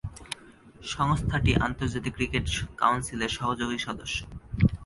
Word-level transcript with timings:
সংস্থাটি 0.93 1.51
আন্তর্জাতিক 1.67 2.13
ক্রিকেট 2.15 2.45
কাউন্সিলের 2.81 3.31
সহযোগী 3.37 3.79
সদস্য। 3.87 4.17